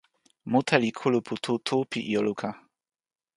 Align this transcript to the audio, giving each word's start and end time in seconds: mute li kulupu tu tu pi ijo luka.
mute 0.51 0.75
li 0.83 0.89
kulupu 0.99 1.33
tu 1.43 1.53
tu 1.65 1.77
pi 1.89 1.99
ijo 2.11 2.21
luka. 2.27 2.49